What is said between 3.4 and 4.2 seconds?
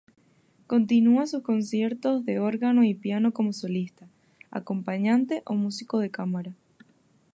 solista,